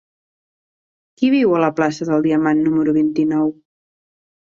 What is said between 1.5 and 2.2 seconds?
a la plaça